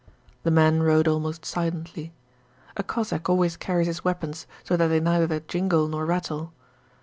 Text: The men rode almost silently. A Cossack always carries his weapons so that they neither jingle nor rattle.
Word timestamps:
The 0.41 0.49
men 0.49 0.81
rode 0.81 1.07
almost 1.07 1.45
silently. 1.45 2.11
A 2.75 2.81
Cossack 2.81 3.29
always 3.29 3.55
carries 3.55 3.85
his 3.85 4.03
weapons 4.03 4.47
so 4.63 4.75
that 4.75 4.87
they 4.87 4.99
neither 4.99 5.41
jingle 5.41 5.87
nor 5.87 6.07
rattle. 6.07 6.53